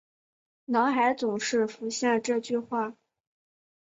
[0.65, 2.95] 脑海总是浮现这句话